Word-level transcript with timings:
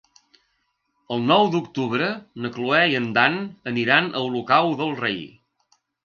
El 1.15 1.19
nou 1.31 1.49
d'octubre 1.55 2.07
na 2.45 2.49
Cloè 2.55 2.79
i 2.93 2.97
en 2.99 3.05
Dan 3.17 3.37
aniran 3.73 4.09
a 4.09 4.23
Olocau 4.29 4.71
del 4.81 4.97
Rei. 5.01 5.21